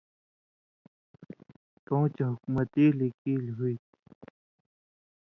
کؤں 1.87 2.05
چے 2.15 2.23
حُکمتی 2.31 2.85
لِکېل 2.97 3.43
ہُوئ 3.55 3.75
تُھو۔ 3.83 3.97